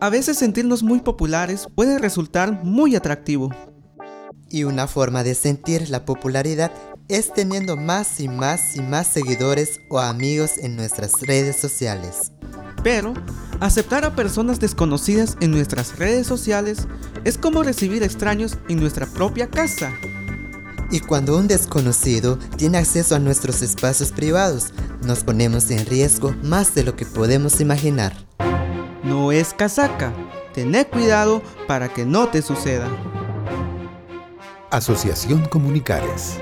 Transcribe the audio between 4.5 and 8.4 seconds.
Y una forma de sentir la popularidad es teniendo más y